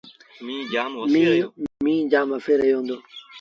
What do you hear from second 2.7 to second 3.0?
هُݩدو۔